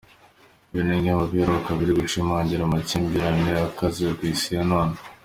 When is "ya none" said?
4.57-4.95